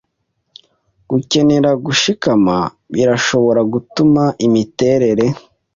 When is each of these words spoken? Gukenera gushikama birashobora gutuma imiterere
Gukenera 1.09 1.69
gushikama 1.85 2.57
birashobora 2.93 3.61
gutuma 3.73 4.23
imiterere 4.47 5.25